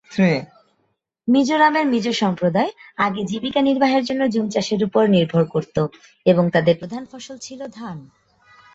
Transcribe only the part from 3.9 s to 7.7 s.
জন্য জুম চাষের উপর নির্ভর করত এবং তাদের প্রধান ফসল ছিল